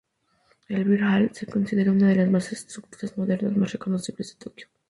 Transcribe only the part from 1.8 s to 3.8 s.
una de las estructuras modernas más